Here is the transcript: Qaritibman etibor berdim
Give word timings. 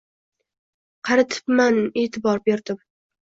Qaritibman 1.09 1.77
etibor 2.05 2.41
berdim 2.51 2.81